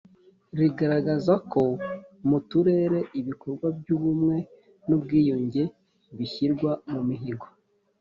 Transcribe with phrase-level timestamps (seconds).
[0.57, 1.63] rigaragaza ko
[2.29, 4.35] mu turere ibikorwa by ubumwe
[4.87, 5.63] n ubwiyunge
[6.17, 7.47] bishyirwa mu mihigo